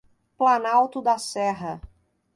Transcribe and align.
Planalto 0.35 0.99
da 0.99 1.19
Serra 1.19 1.79